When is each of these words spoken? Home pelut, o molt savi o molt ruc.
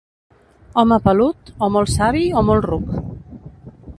Home 0.83 0.97
pelut, 1.07 1.51
o 1.67 1.69
molt 1.75 1.93
savi 1.97 2.23
o 2.41 2.45
molt 2.51 2.69
ruc. 2.69 2.91